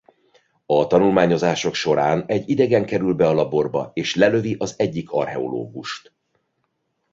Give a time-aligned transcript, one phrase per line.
[0.65, 6.13] A tanulmányozások során egy idegen kerül be a laborba és lelövi az egyik archeológust.